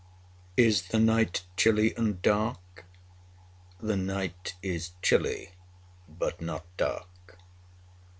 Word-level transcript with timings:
Is 0.57 0.87
the 0.87 0.97
night 0.97 1.43
chilly 1.55 1.95
and 1.95 2.19
dark? 2.23 2.85
The 3.79 3.95
night 3.95 4.55
is 4.63 4.93
chilly, 5.03 5.51
but 6.09 6.41
not 6.41 6.65
dark. 6.75 7.37